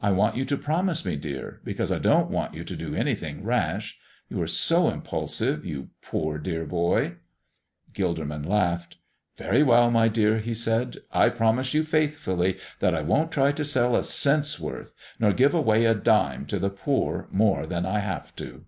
[0.00, 3.42] I want you to promise me, dear, because I don't want you to do anything
[3.42, 3.98] rash.
[4.28, 7.14] You are so impulsive you poor, dear boy."
[7.92, 8.98] Gilderman laughed.
[9.36, 13.64] "Very well, my dear," he said; "I promise you faithfully that I won't try to
[13.64, 17.98] sell a cent's worth, nor give away a dime to the poor more than I
[17.98, 18.66] have to."